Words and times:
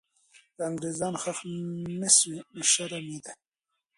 که 0.55 0.61
انګریزان 0.69 1.13
ښخ 1.21 1.39
نه 1.99 2.09
سوي، 2.17 2.39
نو 2.53 2.61
شرم 2.71 3.05
یې 3.13 3.19
دی. 3.25 3.33